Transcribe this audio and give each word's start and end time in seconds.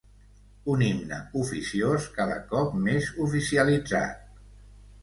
Un 0.75 0.81
himne 0.85 1.19
oficiós, 1.41 2.09
cada 2.17 2.41
cop 2.55 2.75
més 2.89 3.13
oficialitzat. 3.29 4.27